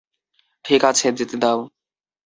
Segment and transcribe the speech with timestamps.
[0.65, 1.59] ঠিক আছে, যেতে দাও।